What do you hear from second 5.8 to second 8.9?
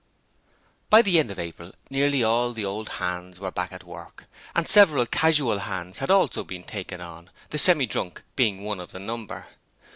had also been taken on, the Semi drunk being one